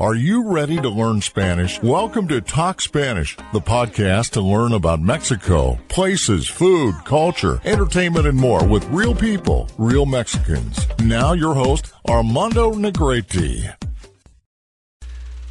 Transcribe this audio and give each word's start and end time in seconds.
Are 0.00 0.14
you 0.14 0.48
ready 0.48 0.80
to 0.80 0.88
learn 0.88 1.20
Spanish? 1.20 1.80
Welcome 1.82 2.26
to 2.28 2.40
Talk 2.40 2.80
Spanish, 2.80 3.36
the 3.52 3.60
podcast 3.60 4.30
to 4.30 4.40
learn 4.40 4.72
about 4.72 5.02
Mexico, 5.02 5.78
places, 5.88 6.48
food, 6.48 6.94
culture, 7.04 7.60
entertainment, 7.66 8.26
and 8.26 8.38
more 8.38 8.66
with 8.66 8.88
real 8.88 9.14
people, 9.14 9.68
real 9.76 10.06
Mexicans. 10.06 10.88
Now, 11.04 11.34
your 11.34 11.52
host, 11.52 11.92
Armando 12.08 12.72
Negrete. 12.72 13.76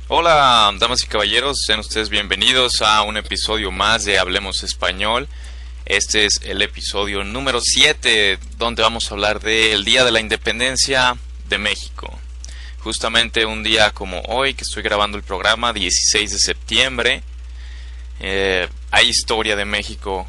Hola, 0.08 0.76
damas 0.80 1.04
y 1.04 1.08
caballeros, 1.08 1.62
sean 1.64 1.80
ustedes 1.80 2.10
bienvenidos 2.10 2.82
a 2.82 3.04
un 3.04 3.18
episodio 3.18 3.70
más 3.70 4.06
de 4.06 4.18
Hablemos 4.18 4.64
Español. 4.64 5.28
Este 5.86 6.26
es 6.26 6.42
el 6.44 6.64
episodio 6.64 7.24
número 7.24 7.62
7, 7.62 8.40
donde 8.58 8.82
vamos 8.82 9.12
a 9.12 9.14
hablar 9.14 9.40
del 9.40 9.86
Día 9.86 10.04
de 10.04 10.12
la 10.12 10.20
Independencia 10.20 11.16
de 11.48 11.60
México 11.60 12.21
justamente 12.84 13.46
un 13.46 13.64
día 13.64 13.92
como 13.92 14.22
hoy 14.22 14.54
que 14.54 14.64
estoy 14.64 14.84
grabando 14.84 15.18
el 15.18 15.24
programa, 15.24 15.74
16 15.74 16.32
de 16.32 16.40
septiembre. 16.40 17.24
Eh, 18.20 18.68
hay 18.92 19.08
historia 19.08 19.56
de 19.56 19.66
México 19.66 20.28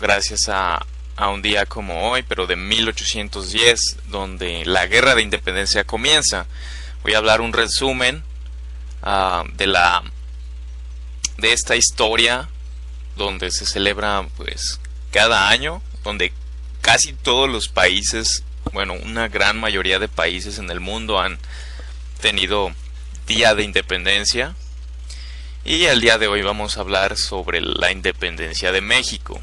gracias 0.00 0.48
a, 0.48 0.84
a, 1.16 1.28
un 1.28 1.42
día 1.42 1.66
como 1.66 2.10
hoy, 2.10 2.22
pero 2.22 2.46
de 2.46 2.56
1810, 2.56 3.98
donde 4.08 4.64
la 4.66 4.86
guerra 4.86 5.14
de 5.14 5.22
independencia 5.22 5.84
comienza. 5.84 6.46
Voy 7.02 7.14
a 7.14 7.18
hablar 7.18 7.40
un 7.40 7.52
resumen 7.52 8.22
uh, 9.02 9.48
de 9.56 9.66
la 9.66 10.02
de 11.38 11.52
esta 11.52 11.74
historia 11.74 12.48
donde 13.16 13.50
se 13.50 13.66
celebra 13.66 14.26
pues 14.36 14.80
cada 15.10 15.48
año, 15.48 15.82
donde 16.02 16.32
casi 16.80 17.12
todos 17.12 17.48
los 17.48 17.68
países, 17.68 18.44
bueno, 18.72 18.94
una 18.94 19.28
gran 19.28 19.58
mayoría 19.58 19.98
de 19.98 20.08
países 20.08 20.58
en 20.58 20.70
el 20.70 20.80
mundo 20.80 21.20
han 21.20 21.38
tenido 22.24 22.72
Día 23.26 23.54
de 23.54 23.64
Independencia 23.64 24.54
y 25.62 25.84
el 25.84 26.00
día 26.00 26.16
de 26.16 26.26
hoy 26.26 26.40
vamos 26.40 26.78
a 26.78 26.80
hablar 26.80 27.18
sobre 27.18 27.60
la 27.60 27.92
independencia 27.92 28.72
de 28.72 28.80
México. 28.80 29.38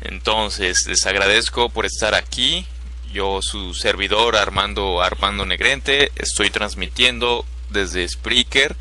Entonces, 0.00 0.88
les 0.88 1.06
agradezco 1.06 1.68
por 1.68 1.86
estar 1.86 2.16
aquí. 2.16 2.66
Yo, 3.12 3.42
su 3.42 3.74
servidor 3.74 4.34
Armando 4.34 5.00
Armando 5.00 5.46
Negrente, 5.46 6.10
estoy 6.16 6.50
transmitiendo 6.50 7.44
desde 7.70 8.08
Spreaker. 8.08 8.74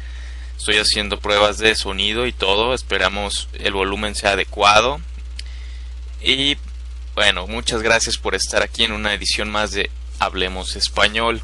Estoy 0.58 0.78
haciendo 0.78 1.20
pruebas 1.20 1.60
de 1.60 1.76
sonido 1.76 2.26
y 2.26 2.34
todo. 2.34 2.74
Esperamos 2.74 3.48
el 3.60 3.74
volumen 3.74 4.16
sea 4.16 4.32
adecuado. 4.32 5.00
Y 6.20 6.58
bueno, 7.14 7.46
muchas 7.46 7.84
gracias 7.84 8.18
por 8.18 8.34
estar 8.34 8.64
aquí 8.64 8.86
en 8.86 8.92
una 8.92 9.14
edición 9.14 9.52
más 9.52 9.72
de 9.72 9.92
Hablemos 10.18 10.76
Español. 10.76 11.44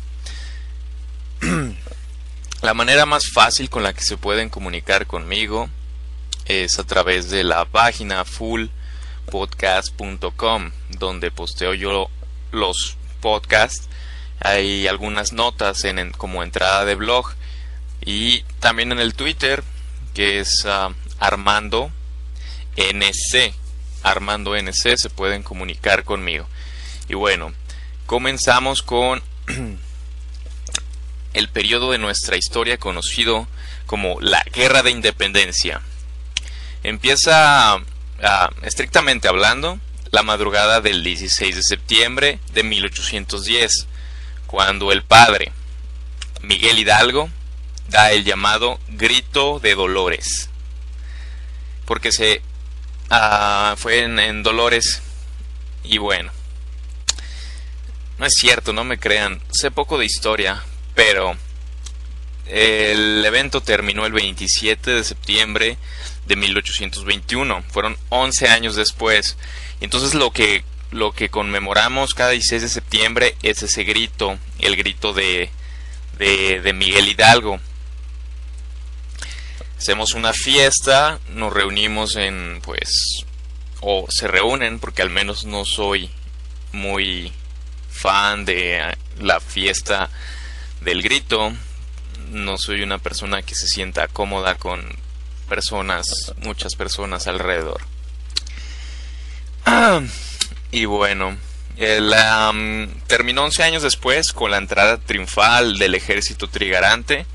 la 2.62 2.74
manera 2.74 3.06
más 3.06 3.32
fácil 3.32 3.70
con 3.70 3.84
la 3.84 3.94
que 3.94 4.04
se 4.04 4.18
pueden 4.18 4.50
comunicar 4.50 5.08
conmigo 5.08 5.70
es 6.46 6.80
a 6.80 6.84
través 6.84 7.30
de 7.30 7.44
la 7.44 7.66
página 7.66 8.26
fullpodcast.com 8.26 10.72
donde 10.90 11.32
posteo 11.32 11.74
yo 11.74 12.10
los 12.52 12.98
podcasts. 13.22 13.88
Hay 14.40 14.88
algunas 14.88 15.34
notas 15.34 15.84
como 16.18 16.44
entrada 16.44 16.86
de 16.86 16.96
blog 16.96 17.34
y 18.04 18.44
también 18.60 18.92
en 18.92 19.00
el 19.00 19.14
Twitter 19.14 19.64
que 20.14 20.40
es 20.40 20.66
uh, 20.66 20.94
Armando 21.20 21.92
NC 22.76 23.54
Armando 24.04 24.56
NC 24.56 24.98
se 24.98 25.10
pueden 25.10 25.44
comunicar 25.44 26.04
conmigo. 26.04 26.48
Y 27.08 27.16
bueno 27.16 27.54
comenzamos 28.06 28.82
con 28.82 29.22
el 31.34 31.50
periodo 31.50 31.92
de 31.92 31.98
nuestra 31.98 32.38
historia 32.38 32.78
conocido 32.78 33.48
como 33.86 34.20
la 34.22 34.44
Guerra 34.54 34.84
de 34.84 34.92
Independencia. 34.92 35.82
Empieza, 36.84 37.76
ah, 38.24 38.50
estrictamente 38.64 39.28
hablando, 39.28 39.80
la 40.12 40.24
madrugada 40.24 40.82
del 40.82 41.04
16 41.04 41.56
de 41.56 41.64
septiembre 41.64 42.40
de 42.54 42.64
1810, 42.64 43.88
cuando 44.48 44.92
el 44.92 45.04
padre 45.04 45.52
Miguel 46.42 46.80
Hidalgo 46.80 47.30
da 47.90 48.12
el 48.12 48.24
llamado 48.24 48.80
Grito 48.90 49.60
de 49.60 49.76
Dolores, 49.76 50.50
porque 51.86 52.12
se 52.12 52.42
ah, 53.10 53.76
fue 53.78 54.04
en, 54.04 54.20
en 54.20 54.44
Dolores 54.44 55.02
y 55.84 55.98
bueno, 55.98 56.32
no 58.18 58.26
es 58.26 58.36
cierto, 58.36 58.74
no 58.74 58.84
me 58.84 59.00
crean, 59.00 59.42
sé 59.52 59.72
poco 59.72 59.98
de 59.98 60.06
historia, 60.06 60.64
pero 60.96 61.36
el 62.48 63.24
evento 63.26 63.62
terminó 63.62 64.06
el 64.06 64.12
27 64.12 64.92
de 64.92 65.04
septiembre 65.04 65.78
de 66.26 66.36
1821. 66.36 67.64
Fueron 67.70 67.98
11 68.10 68.48
años 68.50 68.76
después. 68.76 69.38
Entonces 69.80 70.14
lo 70.14 70.32
que 70.32 70.64
lo 70.92 71.14
que 71.14 71.30
conmemoramos 71.30 72.14
cada 72.14 72.32
16 72.32 72.62
de 72.64 72.68
septiembre 72.68 73.36
es 73.42 73.64
ese 73.64 73.86
grito, 73.86 74.38
el 74.60 74.76
grito 74.76 75.14
de, 75.14 75.50
de, 76.18 76.60
de 76.60 76.74
Miguel 76.74 77.08
Hidalgo. 77.08 77.62
Hacemos 79.78 80.14
una 80.14 80.34
fiesta, 80.34 81.20
nos 81.30 81.54
reunimos 81.54 82.18
en, 82.18 82.60
pues, 82.62 83.26
o 83.80 84.06
se 84.10 84.28
reúnen, 84.28 84.80
porque 84.80 85.02
al 85.02 85.10
menos 85.10 85.46
no 85.46 85.64
soy 85.64 86.12
muy 86.74 87.32
fan 87.90 88.44
de 88.44 88.96
la 89.18 89.40
fiesta 89.40 90.10
del 90.82 91.02
grito. 91.02 91.54
No 92.32 92.58
soy 92.58 92.82
una 92.82 92.98
persona 92.98 93.42
que 93.42 93.56
se 93.56 93.68
sienta 93.68 94.08
cómoda 94.08 94.56
con 94.56 94.84
personas, 95.48 96.34
muchas 96.44 96.76
personas 96.76 97.28
alrededor. 97.28 97.82
y 100.72 100.86
bueno, 100.86 101.38
el, 101.78 102.14
terminó 103.08 103.44
11 103.44 103.64
años 103.64 103.84
después 103.84 104.34
con 104.34 104.52
la 104.52 104.58
entrada 104.58 104.98
triunfal 104.98 105.78
del 105.78 105.96
ejército 105.96 106.48
trigarante, 106.48 107.26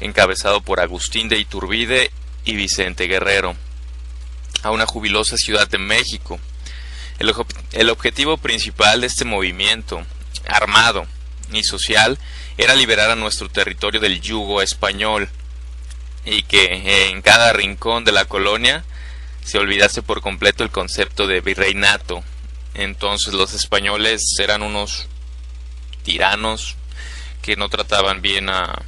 encabezado 0.00 0.60
por 0.60 0.80
Agustín 0.80 1.28
de 1.28 1.38
Iturbide 1.38 2.10
y 2.44 2.54
Vicente 2.54 3.06
Guerrero, 3.06 3.56
a 4.62 4.70
una 4.70 4.86
jubilosa 4.86 5.36
ciudad 5.36 5.68
de 5.68 5.78
México. 5.78 6.38
El 7.72 7.90
objetivo 7.90 8.36
principal 8.36 9.00
de 9.00 9.06
este 9.06 9.24
movimiento, 9.24 10.04
armado 10.46 11.06
y 11.52 11.64
social, 11.64 12.18
era 12.58 12.74
liberar 12.74 13.10
a 13.10 13.16
nuestro 13.16 13.48
territorio 13.48 14.00
del 14.00 14.20
yugo 14.20 14.62
español 14.62 15.28
y 16.24 16.42
que 16.42 17.08
en 17.10 17.22
cada 17.22 17.52
rincón 17.52 18.04
de 18.04 18.12
la 18.12 18.24
colonia 18.24 18.84
se 19.44 19.58
olvidase 19.58 20.02
por 20.02 20.22
completo 20.22 20.64
el 20.64 20.70
concepto 20.70 21.26
de 21.26 21.40
virreinato. 21.40 22.24
Entonces 22.74 23.32
los 23.32 23.54
españoles 23.54 24.22
eran 24.40 24.62
unos 24.62 25.06
tiranos 26.02 26.76
que 27.42 27.56
no 27.56 27.68
trataban 27.68 28.22
bien 28.22 28.48
a 28.48 28.82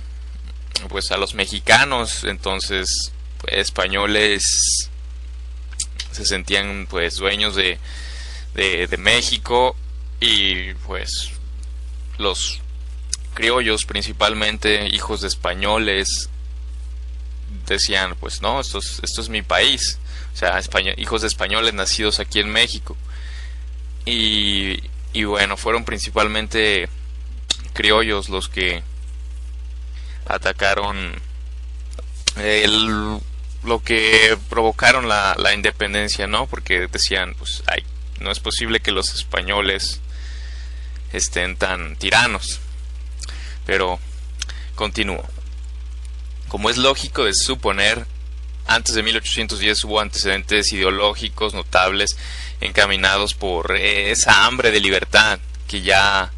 pues 0.88 1.10
a 1.10 1.16
los 1.16 1.34
mexicanos, 1.34 2.24
entonces 2.24 3.12
españoles 3.48 4.90
se 6.12 6.24
sentían 6.24 6.86
pues 6.88 7.16
dueños 7.16 7.56
de, 7.56 7.78
de, 8.54 8.86
de 8.86 8.96
México 8.96 9.76
y 10.20 10.74
pues 10.74 11.30
los 12.18 12.60
criollos, 13.34 13.84
principalmente 13.84 14.88
hijos 14.88 15.20
de 15.20 15.28
españoles, 15.28 16.28
decían, 17.66 18.16
pues 18.18 18.42
no, 18.42 18.60
esto 18.60 18.78
es, 18.78 19.00
esto 19.02 19.20
es 19.20 19.28
mi 19.28 19.42
país, 19.42 19.98
o 20.34 20.36
sea, 20.36 20.60
hijos 20.96 21.22
de 21.22 21.28
españoles 21.28 21.74
nacidos 21.74 22.20
aquí 22.20 22.40
en 22.40 22.50
México. 22.50 22.96
Y, 24.04 24.82
y 25.12 25.24
bueno, 25.24 25.56
fueron 25.56 25.84
principalmente 25.84 26.88
criollos 27.74 28.28
los 28.28 28.48
que 28.48 28.82
atacaron 30.26 31.12
lo 33.64 33.82
que 33.82 34.38
provocaron 34.48 35.08
la, 35.08 35.34
la, 35.36 35.54
independencia, 35.54 36.26
¿no? 36.28 36.46
Porque 36.46 36.86
decían, 36.86 37.34
pues, 37.36 37.64
ay, 37.66 37.82
no 38.20 38.30
es 38.30 38.38
posible 38.38 38.80
que 38.80 38.92
los 38.92 39.12
españoles 39.12 40.00
estén 41.12 41.56
tan 41.56 41.96
tiranos. 41.96 42.60
Pero 43.68 44.00
continúo. 44.76 45.22
Como 46.48 46.70
es 46.70 46.78
lógico 46.78 47.26
de 47.26 47.34
suponer, 47.34 48.06
antes 48.66 48.94
de 48.94 49.02
1810 49.02 49.84
hubo 49.84 50.00
antecedentes 50.00 50.72
ideológicos 50.72 51.52
notables 51.52 52.16
encaminados 52.62 53.34
por 53.34 53.76
esa 53.76 54.46
hambre 54.46 54.70
de 54.70 54.80
libertad 54.80 55.38
que 55.66 55.82
ya 55.82 56.32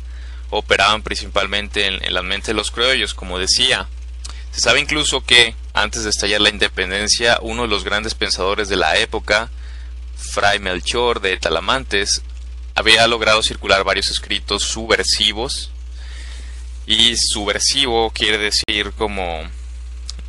operaban 0.50 1.03
principalmente 1.03 1.87
en, 1.87 2.12
la 2.12 2.23
mente 2.23 2.49
de 2.49 2.55
los 2.55 2.73
criollos, 2.73 3.15
como 3.15 3.38
decía. 3.38 3.87
Se 4.50 4.62
sabe 4.62 4.81
incluso 4.81 5.21
que, 5.21 5.55
antes 5.73 6.03
de 6.03 6.11
estallar 6.11 6.41
la 6.41 6.50
independencia, 6.50 7.38
uno 7.43 7.62
de 7.62 7.69
los 7.69 7.85
grandes 7.85 8.17
pensadores 8.17 8.69
de 8.69 8.75
la 8.75 8.97
época, 8.97 9.50
Fray 10.17 10.59
Melchor 10.59 11.21
de 11.21 11.37
Talamantes, 11.37 12.23
había 12.75 13.06
logrado 13.06 13.44
circular 13.44 13.85
varios 13.85 14.11
escritos 14.11 14.65
subversivos 14.65 15.70
Y 16.87 17.17
subversivo 17.17 18.11
quiere 18.11 18.38
decir 18.38 18.93
como 18.97 19.43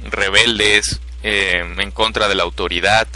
rebeldes 0.03 0.99
eh, 1.23 1.63
en 1.77 1.91
contra 1.91 2.27
de 2.27 2.35
la 2.35 2.43
autoridad. 2.43 3.07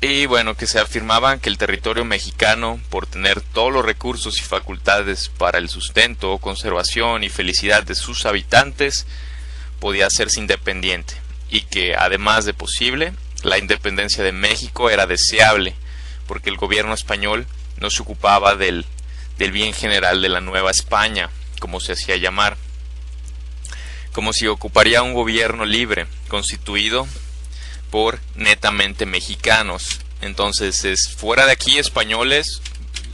Y 0.00 0.26
bueno, 0.26 0.54
que 0.54 0.66
se 0.66 0.78
afirmaba 0.78 1.38
que 1.38 1.48
el 1.48 1.56
territorio 1.56 2.04
mexicano, 2.04 2.78
por 2.90 3.06
tener 3.06 3.40
todos 3.40 3.72
los 3.72 3.86
recursos 3.86 4.38
y 4.38 4.42
facultades 4.42 5.30
para 5.30 5.56
el 5.56 5.70
sustento, 5.70 6.36
conservación 6.38 7.24
y 7.24 7.30
felicidad 7.30 7.84
de 7.84 7.94
sus 7.94 8.26
habitantes, 8.26 9.06
podía 9.80 10.06
hacerse 10.06 10.40
independiente. 10.40 11.14
Y 11.48 11.62
que, 11.62 11.94
además 11.94 12.44
de 12.44 12.52
posible, 12.52 13.14
la 13.42 13.56
independencia 13.56 14.22
de 14.22 14.32
México 14.32 14.90
era 14.90 15.06
deseable, 15.06 15.74
porque 16.26 16.50
el 16.50 16.58
gobierno 16.58 16.92
español 16.92 17.46
no 17.78 17.88
se 17.88 18.02
ocupaba 18.02 18.56
del, 18.56 18.84
del 19.38 19.52
bien 19.52 19.72
general 19.72 20.22
de 20.22 20.28
la 20.28 20.40
Nueva 20.40 20.70
España, 20.70 21.30
como 21.60 21.80
se 21.80 21.92
hacía 21.92 22.16
llamar, 22.16 22.56
como 24.12 24.32
si 24.32 24.46
ocuparía 24.46 25.02
un 25.02 25.14
gobierno 25.14 25.64
libre, 25.64 26.06
constituido 26.28 27.06
por 27.90 28.20
netamente 28.36 29.06
mexicanos. 29.06 30.00
Entonces 30.20 30.84
es 30.84 31.12
fuera 31.12 31.46
de 31.46 31.52
aquí 31.52 31.78
españoles, 31.78 32.60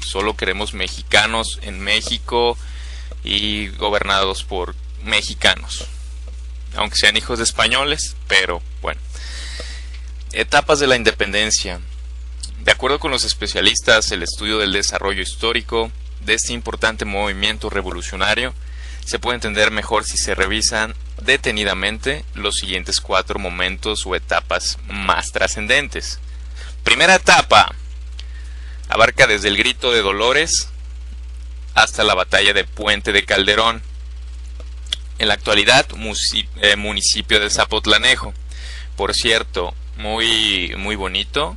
solo 0.04 0.36
queremos 0.36 0.74
mexicanos 0.74 1.58
en 1.62 1.80
México 1.80 2.56
y 3.24 3.68
gobernados 3.68 4.44
por 4.44 4.74
mexicanos. 5.04 5.86
Aunque 6.76 6.96
sean 6.96 7.16
hijos 7.16 7.38
de 7.38 7.44
españoles, 7.44 8.16
pero 8.28 8.62
bueno. 8.80 9.00
Etapas 10.32 10.78
de 10.78 10.86
la 10.86 10.96
independencia. 10.96 11.80
De 12.62 12.70
acuerdo 12.70 13.00
con 13.00 13.10
los 13.10 13.24
especialistas, 13.24 14.12
el 14.12 14.22
estudio 14.22 14.58
del 14.58 14.72
desarrollo 14.72 15.22
histórico 15.22 15.90
de 16.20 16.34
este 16.34 16.52
importante 16.52 17.04
movimiento 17.04 17.70
revolucionario 17.70 18.54
se 19.04 19.18
puede 19.18 19.36
entender 19.36 19.70
mejor 19.70 20.04
si 20.04 20.18
se 20.18 20.34
revisan 20.34 20.94
detenidamente 21.22 22.24
los 22.34 22.56
siguientes 22.56 23.00
cuatro 23.00 23.38
momentos 23.38 24.06
o 24.06 24.14
etapas 24.14 24.78
más 24.88 25.32
trascendentes. 25.32 26.20
Primera 26.84 27.16
etapa 27.16 27.74
abarca 28.88 29.26
desde 29.26 29.48
el 29.48 29.56
grito 29.56 29.92
de 29.92 30.02
Dolores 30.02 30.68
hasta 31.74 32.04
la 32.04 32.14
batalla 32.14 32.52
de 32.52 32.64
Puente 32.64 33.12
de 33.12 33.24
Calderón. 33.24 33.82
En 35.18 35.28
la 35.28 35.34
actualidad, 35.34 35.86
eh, 36.62 36.76
municipio 36.76 37.40
de 37.40 37.50
Zapotlanejo. 37.50 38.32
Por 38.96 39.14
cierto, 39.14 39.74
muy, 39.96 40.74
muy 40.76 40.96
bonito. 40.96 41.56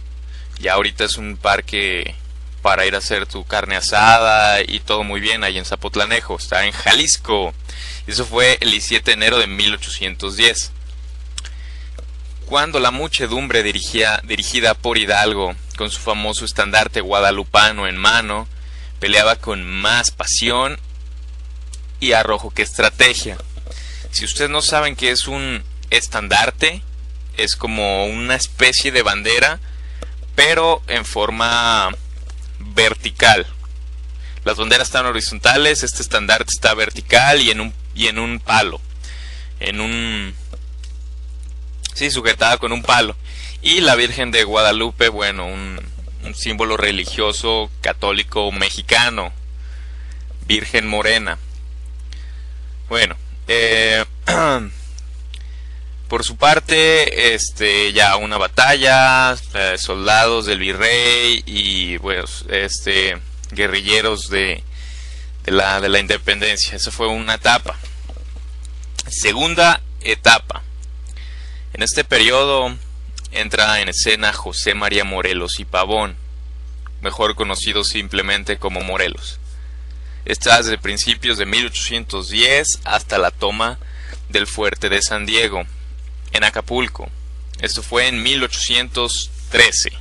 Ya 0.60 0.74
ahorita 0.74 1.06
es 1.06 1.18
un 1.18 1.38
parque 1.38 2.16
para 2.64 2.86
ir 2.86 2.96
a 2.96 3.00
hacer 3.00 3.28
tu 3.28 3.44
carne 3.44 3.76
asada 3.76 4.62
y 4.62 4.80
todo 4.80 5.04
muy 5.04 5.20
bien 5.20 5.44
ahí 5.44 5.58
en 5.60 5.66
Zapotlanejo. 5.66 6.38
Está 6.38 6.66
en 6.66 6.72
Jalisco. 6.72 7.54
Eso 8.08 8.26
fue 8.26 8.58
el 8.62 8.72
17 8.72 9.12
de 9.12 9.14
enero 9.14 9.38
de 9.38 9.48
1810. 9.48 10.72
Cuando 12.46 12.80
la 12.80 12.92
muchedumbre 12.92 13.64
dirigía, 13.64 14.22
dirigida 14.24 14.76
por 14.76 14.98
Hidalgo, 14.98 15.56
con 15.78 15.92
su 15.92 16.00
famoso 16.00 16.46
estandarte 16.46 17.02
guadalupano 17.02 17.86
en 17.86 17.98
mano, 17.98 18.48
peleaba 19.00 19.36
con 19.36 19.64
más 19.66 20.12
pasión 20.12 20.80
y 22.00 22.14
arrojo 22.14 22.50
que 22.50 22.62
estrategia. 22.62 23.38
Si 24.12 24.24
ustedes 24.24 24.50
no 24.50 24.62
saben 24.62 24.96
qué 24.96 25.12
es 25.12 25.28
un 25.28 25.64
estandarte, 25.90 26.82
es 27.36 27.58
como 27.58 28.06
una 28.06 28.36
especie 28.36 28.94
de 28.94 29.02
bandera, 29.02 29.60
pero 30.36 30.82
en 30.88 31.04
forma 31.04 31.92
vertical. 32.74 33.46
Las 34.46 34.58
banderas 34.58 34.88
están 34.88 35.06
horizontales, 35.06 35.84
este 35.84 36.02
estandarte 36.02 36.52
está 36.52 36.74
vertical 36.74 37.42
y 37.42 37.52
en 37.52 37.62
un 37.62 37.74
y 37.96 38.08
en 38.08 38.20
un 38.20 38.40
palo. 38.40 38.82
En 39.60 39.80
un... 39.80 40.34
Sí, 41.94 42.10
sujetada 42.10 42.58
con 42.58 42.72
un 42.72 42.82
palo. 42.82 43.16
Y 43.62 43.82
la 43.82 43.96
Virgen 43.96 44.32
de 44.32 44.44
Guadalupe, 44.44 45.10
bueno, 45.10 45.48
un, 45.48 45.80
símbolo 46.34 46.78
religioso 46.78 47.70
católico 47.82 48.52
mexicano. 48.52 49.32
Virgen 50.48 50.88
Morena. 50.88 51.38
Bueno, 52.90 53.16
eh, 53.48 54.04
por 56.14 56.24
su 56.24 56.38
parte, 56.38 57.34
este, 57.34 57.92
ya 57.92 58.18
una 58.18 58.38
batalla, 58.38 59.34
eh, 59.56 59.78
soldados 59.80 60.46
del 60.46 60.60
virrey 60.60 61.42
y, 61.48 61.98
pues, 61.98 62.46
este, 62.50 63.18
guerrilleros 63.50 64.30
de, 64.30 64.64
de 65.44 65.52
la, 65.52 65.82
de 65.82 65.90
la 65.90 65.98
independencia. 65.98 66.76
Esa 66.76 66.92
fue 66.92 67.08
una 67.08 67.34
etapa. 67.34 67.80
Segunda 69.08 69.82
etapa. 70.02 70.62
En 71.74 71.82
este 71.82 72.04
periodo 72.04 72.78
entra 73.32 73.82
en 73.82 73.90
escena 73.90 74.34
José 74.34 74.76
María 74.76 75.06
Morelos 75.06 75.60
y 75.60 75.66
Pavón, 75.66 76.16
mejor 77.02 77.34
conocido 77.34 77.84
simplemente 77.84 78.58
como 78.58 78.82
Morelos. 78.82 79.40
Está 80.26 80.62
desde 80.62 80.78
principios 80.78 81.40
de 81.40 81.48
1810 81.48 82.82
hasta 82.84 83.18
la 83.18 83.32
toma 83.32 83.80
del 84.30 84.46
fuerte 84.46 84.90
de 84.90 85.02
San 85.02 85.26
Diego, 85.26 85.66
en 86.34 86.44
Acapulco. 86.44 87.10
Esto 87.62 87.82
fue 87.82 88.08
en 88.08 88.22
1813. 88.22 89.92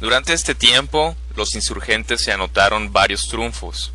Durante 0.00 0.32
este 0.34 0.54
tiempo, 0.54 1.16
los 1.36 1.54
insurgentes 1.54 2.22
se 2.22 2.32
anotaron 2.32 2.92
varios 2.92 3.28
triunfos 3.28 3.94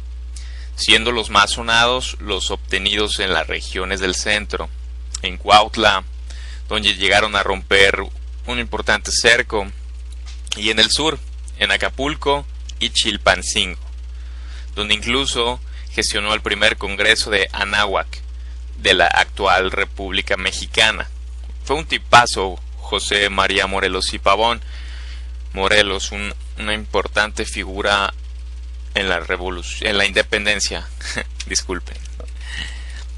siendo 0.80 1.12
los 1.12 1.30
más 1.30 1.52
sonados 1.52 2.16
los 2.22 2.52
obtenidos 2.52 3.20
en 3.20 3.34
las 3.34 3.48
regiones 3.48 4.00
del 4.00 4.16
centro, 4.16 4.70
en 5.22 5.38
Cuautla, 5.38 6.06
donde 6.70 6.96
llegaron 6.96 7.36
a 7.36 7.44
romper 7.44 8.02
un 8.46 8.60
importante 8.60 9.12
cerco, 9.12 9.68
y 10.56 10.70
en 10.70 10.80
el 10.80 10.90
sur, 10.90 11.20
en 11.60 11.72
Acapulco 11.72 12.46
y 12.80 12.92
Chilpancingo, 12.92 13.82
donde 14.74 14.94
incluso 14.94 15.60
gestionó 15.92 16.34
el 16.34 16.42
primer 16.42 16.78
Congreso 16.78 17.30
de 17.30 17.50
Anáhuac 17.52 18.08
de 18.82 18.94
la 18.94 19.08
actual 19.08 19.72
República 19.72 20.38
Mexicana. 20.38 21.10
Fue 21.64 21.76
un 21.76 21.86
tipazo 21.86 22.60
José 22.78 23.30
María 23.30 23.68
Morelos 23.68 24.14
y 24.14 24.20
Pavón. 24.20 24.62
Morelos, 25.54 26.12
una 26.12 26.74
importante 26.74 27.46
figura 27.46 28.14
en 28.96 29.10
la 29.10 29.20
revolución, 29.20 29.90
en 29.90 29.98
la 29.98 30.06
independencia. 30.06 30.88
Disculpen. 31.46 31.98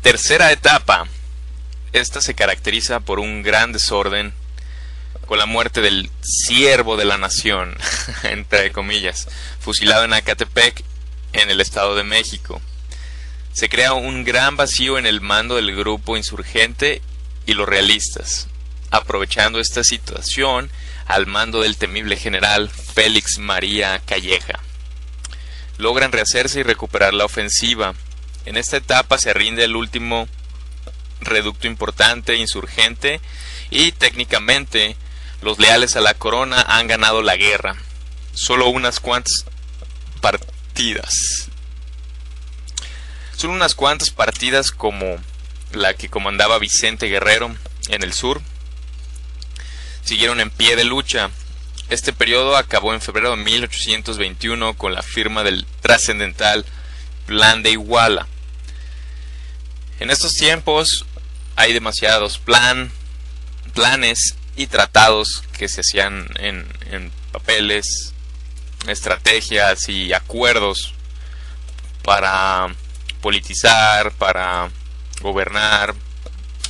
Tercera 0.01 0.51
etapa. 0.51 1.07
Esta 1.93 2.21
se 2.21 2.33
caracteriza 2.33 3.01
por 3.01 3.19
un 3.19 3.43
gran 3.43 3.73
desorden 3.73 4.33
con 5.27 5.37
la 5.37 5.45
muerte 5.45 5.81
del 5.81 6.09
siervo 6.21 6.97
de 6.97 7.05
la 7.05 7.17
nación, 7.17 7.77
entre 8.23 8.71
comillas, 8.71 9.27
fusilado 9.59 10.03
en 10.03 10.13
Acatepec, 10.13 10.83
en 11.33 11.49
el 11.49 11.61
Estado 11.61 11.95
de 11.95 12.03
México. 12.03 12.61
Se 13.53 13.69
crea 13.69 13.93
un 13.93 14.23
gran 14.23 14.55
vacío 14.55 14.97
en 14.97 15.05
el 15.05 15.21
mando 15.21 15.55
del 15.55 15.75
grupo 15.75 16.17
insurgente 16.17 17.01
y 17.45 17.53
los 17.53 17.67
realistas. 17.67 18.47
Aprovechando 18.89 19.59
esta 19.59 19.83
situación, 19.83 20.69
al 21.05 21.25
mando 21.25 21.61
del 21.61 21.77
temible 21.77 22.15
general 22.17 22.69
Félix 22.69 23.37
María 23.39 24.01
Calleja 24.05 24.59
logran 25.81 26.11
rehacerse 26.11 26.59
y 26.59 26.63
recuperar 26.63 27.13
la 27.13 27.25
ofensiva. 27.25 27.95
En 28.45 28.55
esta 28.55 28.77
etapa 28.77 29.17
se 29.17 29.33
rinde 29.33 29.63
el 29.63 29.75
último 29.75 30.27
reducto 31.21 31.67
importante 31.67 32.35
insurgente 32.35 33.19
y 33.69 33.91
técnicamente 33.91 34.95
los 35.41 35.59
leales 35.59 35.95
a 35.95 36.01
la 36.01 36.13
corona 36.13 36.61
han 36.61 36.87
ganado 36.87 37.21
la 37.21 37.35
guerra. 37.35 37.75
Solo 38.33 38.69
unas 38.69 38.99
cuantas 38.99 39.45
partidas. 40.21 41.49
Solo 43.41 43.53
unas 43.53 43.73
cuantas 43.73 44.11
partidas 44.11 44.71
como 44.71 45.17
la 45.71 45.95
que 45.95 46.09
comandaba 46.09 46.59
Vicente 46.59 47.07
Guerrero 47.07 47.49
en 47.89 48.03
el 48.03 48.13
sur 48.13 48.39
siguieron 50.03 50.39
en 50.39 50.51
pie 50.51 50.75
de 50.75 50.83
lucha 50.83 51.31
este 51.89 52.13
periodo 52.13 52.55
acabó 52.55 52.93
en 52.93 53.01
febrero 53.01 53.31
de 53.31 53.37
1821 53.37 54.75
con 54.75 54.93
la 54.93 55.01
firma 55.01 55.41
del 55.41 55.65
trascendental 55.81 56.67
Plan 57.25 57.63
de 57.63 57.71
Iguala. 57.71 58.27
En 59.99 60.11
estos 60.11 60.35
tiempos 60.35 61.07
hay 61.55 61.73
demasiados 61.73 62.37
plan, 62.37 62.91
planes 63.73 64.35
y 64.55 64.67
tratados 64.67 65.41
que 65.57 65.67
se 65.67 65.81
hacían 65.81 66.29
en 66.35 67.11
papeles, 67.31 68.13
estrategias 68.87 69.89
y 69.89 70.13
acuerdos 70.13 70.93
para 72.03 72.75
politizar, 73.21 74.11
para 74.13 74.69
gobernar, 75.21 75.93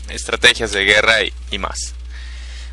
estrategias 0.10 0.72
de 0.72 0.84
guerra 0.86 1.16
y 1.52 1.58
más. 1.58 1.96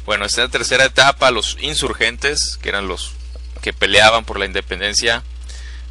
Bueno, 0.08 0.24
esta 0.24 0.48
tercera 0.48 0.86
etapa, 0.86 1.30
los 1.30 1.58
insurgentes, 1.60 2.58
que 2.62 2.70
eran 2.70 2.88
los 2.88 3.12
que 3.60 3.74
peleaban 3.74 4.24
por 4.24 4.38
la 4.38 4.46
independencia, 4.46 5.22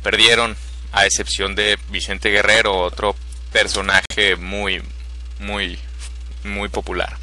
perdieron 0.02 0.58
a 0.92 1.06
excepción 1.06 1.54
de 1.54 1.78
Vicente 1.90 2.30
Guerrero, 2.30 2.78
otro 2.78 3.16
personaje 3.52 4.36
muy, 4.36 4.82
muy, 5.40 5.78
muy 6.44 6.70
popular. 6.70 7.16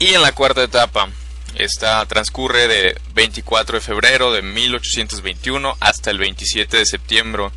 Y 0.00 0.14
en 0.14 0.22
la 0.22 0.32
cuarta 0.32 0.64
etapa, 0.64 1.08
esta 1.54 2.04
transcurre 2.06 2.66
de 2.66 3.00
24 3.14 3.76
de 3.76 3.80
febrero 3.80 4.32
de 4.32 4.42
1821 4.42 5.76
hasta 5.78 6.10
el 6.10 6.18
27 6.18 6.78
de 6.78 6.86
septiembre 6.86 7.50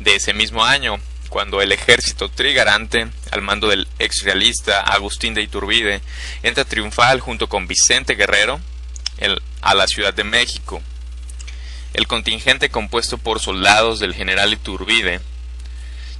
de 0.00 0.16
ese 0.16 0.34
mismo 0.34 0.64
año, 0.64 0.98
cuando 1.28 1.60
el 1.60 1.72
ejército 1.72 2.28
trigarante, 2.28 3.08
al 3.30 3.42
mando 3.42 3.68
del 3.68 3.88
ex 3.98 4.22
realista 4.22 4.80
Agustín 4.80 5.34
de 5.34 5.42
Iturbide, 5.42 6.00
entra 6.42 6.64
triunfal 6.64 7.20
junto 7.20 7.48
con 7.48 7.66
Vicente 7.66 8.14
Guerrero 8.14 8.60
a 9.62 9.74
la 9.74 9.86
Ciudad 9.86 10.14
de 10.14 10.24
México. 10.24 10.82
El 11.94 12.06
contingente 12.06 12.68
compuesto 12.68 13.18
por 13.18 13.40
soldados 13.40 13.98
del 13.98 14.14
general 14.14 14.52
Iturbide, 14.52 15.20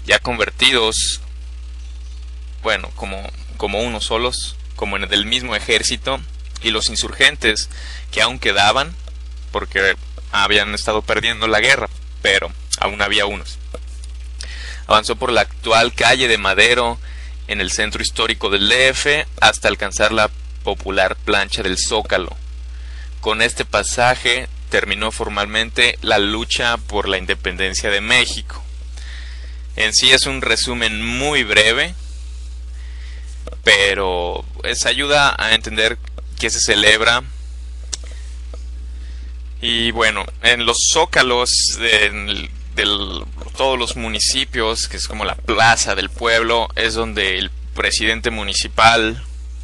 ya 0.07 0.19
convertidos, 0.19 1.21
bueno, 2.63 2.91
como, 2.97 3.23
como 3.57 3.81
unos 3.81 4.05
solos, 4.05 4.57
como 4.75 4.97
en 4.97 5.05
el 5.05 5.09
del 5.09 5.27
mismo 5.27 5.55
ejército, 5.55 6.21
y 6.63 6.71
los 6.71 6.89
insurgentes 6.89 7.69
que 8.11 8.23
aún 8.23 8.39
quedaban, 8.39 8.95
porque 9.53 9.97
habían 10.33 10.75
estado 10.75 11.03
perdiendo 11.03 11.47
la 11.47 11.61
guerra, 11.61 11.89
pero 12.23 12.51
aún 12.79 13.03
había 13.03 13.27
unos. 13.27 13.59
Avanzó 14.87 15.17
por 15.17 15.33
la 15.33 15.43
actual 15.43 15.95
calle 15.95 16.29
de 16.29 16.39
Madero 16.39 16.99
en 17.49 17.61
el 17.61 17.71
centro 17.71 18.03
histórico 18.03 18.51
del 18.51 18.69
DF 18.69 19.27
hasta 19.41 19.69
alcanzar 19.69 20.13
la 20.13 20.31
popular 20.63 21.17
plancha 21.17 21.63
del 21.63 21.79
Zócalo. 21.79 22.37
Con 23.21 23.43
este 23.43 23.65
pasaje 23.65 24.49
terminó 24.71 25.13
formalmente 25.13 25.99
la 26.03 26.19
lucha 26.19 26.77
por 26.77 27.09
la 27.09 27.19
independencia 27.19 27.91
de 27.91 28.01
México. 28.01 28.63
En 29.77 29.93
sí 29.93 30.11
es 30.11 30.27
un 30.27 30.43
resumen 30.43 31.05
muy 31.05 31.45
breve, 31.45 31.95
pero 33.63 34.45
es 34.65 34.87
ayuda 34.87 35.35
a 35.39 35.55
entender 35.55 35.99
qué 36.39 36.51
se 36.51 36.61
celebra. 36.61 37.23
Y 39.61 39.91
bueno, 39.91 40.25
en 40.43 40.67
los 40.67 40.79
zócalos 40.93 41.51
de, 41.79 42.85
todos 43.57 43.79
los 43.79 43.97
municipios, 43.97 44.87
que 44.87 44.99
es 44.99 45.09
como 45.09 45.25
la 45.25 45.35
plaza 45.35 45.95
del 45.95 46.11
pueblo, 46.11 46.69
es 46.77 46.95
donde 46.95 47.39
el 47.39 47.51
presidente 47.75 48.31
municipal 48.31 49.23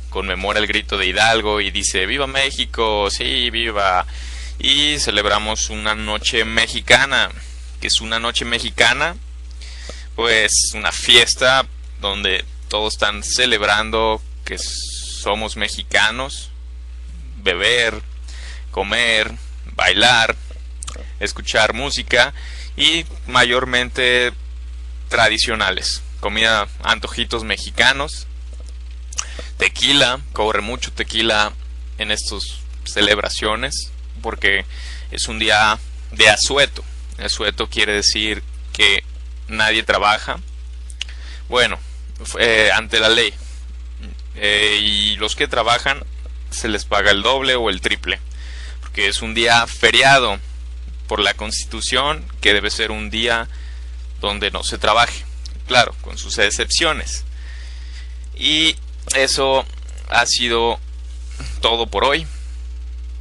conmemora 0.09 0.59
el 0.59 0.67
grito 0.67 0.97
de 0.97 1.07
Hidalgo 1.07 1.61
y 1.61 1.71
dice 1.71 2.07
¡Viva 2.07 2.27
México! 2.27 3.11
Sí, 3.11 3.51
viva. 3.51 4.07
Y 4.59 4.99
celebramos 4.99 5.69
una 5.71 5.95
noche 5.95 6.45
mexicana, 6.45 7.31
que 7.81 7.89
es 7.89 8.01
una 8.01 8.19
noche 8.19 8.45
mexicana, 8.45 9.17
pues 10.17 10.73
una 10.75 10.93
fiesta 10.93 11.67
donde 12.01 12.45
todos 12.69 12.95
están 12.95 13.23
celebrando 13.23 14.23
que 14.45 14.59
somos 14.59 15.57
mexicanos, 15.57 16.51
beber, 17.43 18.01
comer, 18.71 19.33
bailar, 19.75 20.35
escuchar 21.21 21.75
música 21.75 22.33
y 22.77 23.05
mayormente 23.27 24.33
tradicionales. 25.09 26.03
Comida, 26.21 26.69
antojitos 26.83 27.45
mexicanos, 27.45 28.27
tequila, 29.59 30.21
corre 30.33 30.61
mucho 30.63 30.93
tequila 30.93 31.53
en 31.99 32.11
estas 32.11 32.61
celebraciones 32.85 33.91
porque 34.21 34.65
es 35.11 35.29
un 35.29 35.39
día 35.39 35.79
de 36.13 36.29
asueto. 36.29 36.85
Asueto 37.19 37.69
quiere 37.69 37.93
decir 37.93 38.43
que 38.73 39.05
nadie 39.49 39.83
trabaja. 39.83 40.39
Bueno, 41.49 41.79
ante 42.75 43.01
la 43.01 43.09
ley. 43.09 43.35
Eh, 44.37 44.79
y 44.81 45.17
los 45.17 45.37
que 45.37 45.47
trabajan 45.47 46.03
se 46.51 46.69
les 46.69 46.85
paga 46.85 47.11
el 47.11 47.23
doble 47.23 47.55
o 47.55 47.69
el 47.69 47.81
triple. 47.81 48.21
Porque 48.81 49.09
es 49.09 49.23
un 49.23 49.35
día 49.35 49.67
feriado 49.67 50.39
por 51.13 51.21
la 51.21 51.35
constitución 51.35 52.25
que 52.41 52.55
debe 52.55 52.71
ser 52.71 52.91
un 52.91 53.11
día 53.11 53.47
donde 54.23 54.51
no 54.51 54.63
se 54.63 54.79
trabaje. 54.79 55.27
Claro, 55.67 55.95
con 56.01 56.17
sus 56.17 56.39
excepciones. 56.39 57.25
Y 58.35 58.77
eso 59.15 59.67
ha 60.09 60.25
sido 60.25 60.81
todo 61.61 61.87
por 61.87 62.07
hoy. 62.07 62.27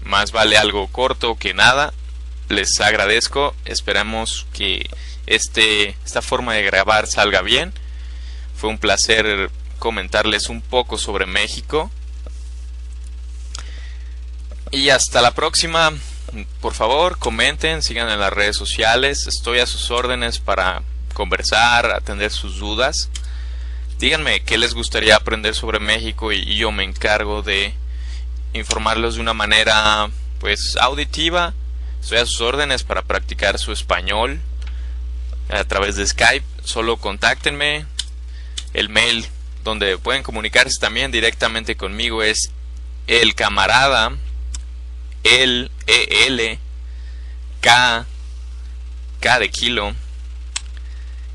Más 0.05 0.31
vale 0.31 0.55
algo 0.55 0.87
corto 0.87 1.35
que 1.35 1.53
nada. 1.53 1.93
Les 2.47 2.79
agradezco. 2.79 3.53
Esperamos 3.65 4.47
que 4.53 4.89
este, 5.25 5.97
esta 6.05 6.21
forma 6.21 6.53
de 6.53 6.63
grabar 6.63 7.07
salga 7.07 7.41
bien. 7.41 7.73
Fue 8.55 8.69
un 8.69 8.77
placer 8.77 9.51
comentarles 9.79 10.47
un 10.47 10.61
poco 10.61 10.97
sobre 10.97 11.25
México. 11.25 11.91
Y 14.71 14.91
hasta 14.91 15.21
la 15.21 15.31
próxima. 15.31 15.91
Por 16.61 16.73
favor, 16.73 17.17
comenten, 17.19 17.81
sigan 17.81 18.09
en 18.09 18.19
las 18.19 18.31
redes 18.31 18.55
sociales. 18.55 19.27
Estoy 19.27 19.59
a 19.59 19.65
sus 19.65 19.91
órdenes 19.91 20.39
para 20.39 20.81
conversar, 21.13 21.91
atender 21.91 22.31
sus 22.31 22.59
dudas. 22.59 23.09
Díganme 23.99 24.41
qué 24.43 24.57
les 24.57 24.73
gustaría 24.73 25.15
aprender 25.15 25.53
sobre 25.53 25.79
México 25.79 26.31
y, 26.31 26.55
yo 26.55 26.71
me 26.71 26.83
encargo 26.83 27.41
de 27.41 27.73
informarlos 28.53 29.15
de 29.15 29.21
una 29.21 29.33
manera 29.33 30.09
pues 30.39 30.77
auditiva. 30.77 31.53
Estoy 32.01 32.19
a 32.19 32.25
sus 32.25 32.41
órdenes 32.41 32.83
para 32.83 33.03
practicar 33.03 33.59
su 33.59 33.71
español 33.71 34.39
a 35.49 35.63
través 35.65 35.97
de 35.97 36.07
Skype. 36.07 36.45
Solo 36.63 36.97
contáctenme. 36.97 37.85
El 38.73 38.87
mail 38.87 39.27
donde 39.63 39.97
pueden 39.97 40.23
comunicarse 40.23 40.79
también 40.79 41.11
directamente 41.11 41.75
conmigo 41.75 42.23
es 42.23 42.51
el 43.07 43.35
camarada 43.35 44.13
el 45.23 45.71
EL 45.87 46.59
K 47.61 48.05
K 49.19 49.39
de 49.39 49.49
kilo. 49.49 49.93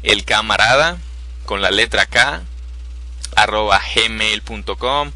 El 0.03 0.25
camarada 0.25 0.99
con 1.45 1.63
la 1.63 1.71
letra 1.71 2.07
K 2.07 2.43
arroba 3.37 3.81
gmail.com 3.95 5.13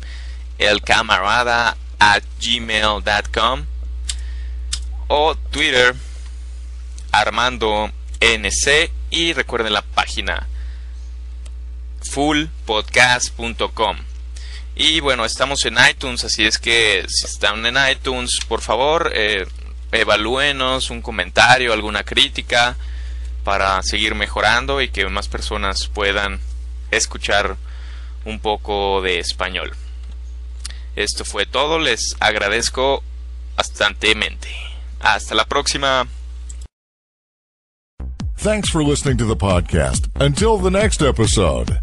el 0.59 0.83
camarada 0.83 1.77
at 1.99 2.23
gmail.com 2.41 3.65
o 5.09 5.35
Twitter 5.35 5.95
Armando 7.13 7.91
NC 8.21 8.91
y 9.11 9.33
recuerden 9.33 9.73
la 9.73 9.83
página 9.83 10.47
fullpodcast.com 12.13 14.10
y 14.75 15.01
bueno, 15.01 15.25
estamos 15.25 15.65
en 15.67 15.77
iTunes, 15.91 16.25
así 16.25 16.45
es 16.45 16.59
que 16.59 17.05
si 17.09 17.27
están 17.27 17.65
en 17.67 17.77
iTunes, 17.91 18.39
por 18.49 18.61
favor, 18.61 19.13
eh, 19.15 19.47
evalúenos 19.93 20.91
un 20.91 21.03
comentario, 21.03 21.73
alguna 21.73 22.03
crítica 22.03 22.77
para 23.45 23.83
seguir 23.83 24.15
mejorando 24.15 24.81
y 24.81 24.89
que 24.89 25.09
más 25.09 25.29
personas 25.29 25.89
puedan 25.89 26.41
escuchar 26.91 27.57
un 28.25 28.39
poco 28.41 29.03
de 29.03 29.19
español. 29.19 29.73
Esto 30.97 31.25
fue 31.25 31.47
todo, 31.47 31.79
les 31.79 32.17
agradezco 32.21 33.03
bastantemente. 33.57 34.49
Hasta 35.01 35.35
la 35.35 35.47
próxima. 35.47 36.07
Thanks 38.37 38.71
for 38.71 38.83
listening 38.83 39.19
to 39.19 39.27
the 39.27 39.37
podcast. 39.37 40.09
Until 40.19 40.57
the 40.57 40.71
next 40.71 41.03
episode. 41.03 41.81